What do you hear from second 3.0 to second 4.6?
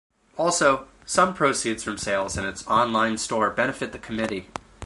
store benefit the committee.